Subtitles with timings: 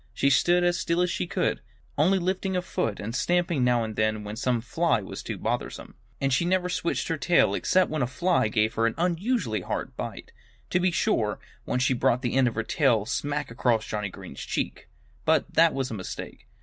[0.15, 1.61] She stood as still as she could,
[1.95, 5.93] only lifting a foot and stamping now and then when some fly was too bothersome.
[6.19, 9.95] And she never switched her tail except when a fly gave her an unusually hard
[9.95, 10.31] bite.
[10.71, 11.37] To be sure,
[11.67, 14.89] once she brought the end of her tail smack across Johnnie Green's cheek.
[15.23, 16.47] But that was a mistake.